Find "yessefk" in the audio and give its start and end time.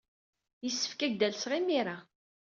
0.63-0.99